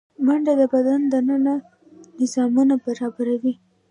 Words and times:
منډه 0.25 0.53
د 0.59 0.61
بدن 0.73 1.01
دننه 1.11 1.53
نظامونه 2.19 2.75
برابروي 2.85 3.53